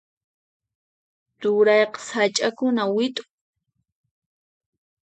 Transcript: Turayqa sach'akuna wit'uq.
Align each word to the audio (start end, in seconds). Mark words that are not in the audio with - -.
Turayqa 1.39 1.99
sach'akuna 2.07 2.83
wit'uq. 2.95 3.27